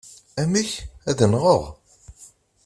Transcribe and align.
Amek! 0.41 0.69
Ad 1.09 1.19
nɣeɣ? 1.31 1.61